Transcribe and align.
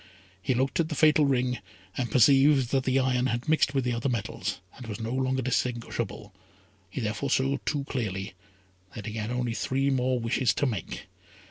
He 0.41 0.55
looked 0.55 0.79
at 0.79 0.89
the 0.89 0.95
fatal 0.95 1.27
ring, 1.27 1.59
and 1.95 2.09
perceived 2.09 2.71
that 2.71 2.85
the 2.85 2.97
iron 2.97 3.27
had 3.27 3.47
mixed 3.47 3.75
with 3.75 3.83
the 3.83 3.93
other 3.93 4.09
metals, 4.09 4.59
and 4.75 4.87
was 4.87 4.99
no 4.99 5.13
longer 5.13 5.43
distinguishable, 5.43 6.33
he 6.89 6.99
therefore 7.01 7.29
saw 7.29 7.57
too 7.67 7.83
clearly 7.83 8.33
that 8.95 9.05
he 9.05 9.13
had 9.13 9.29
only 9.29 9.53
three 9.53 9.91
more 9.91 10.19
wishes 10.19 10.55
to 10.55 10.65
make. 10.65 11.05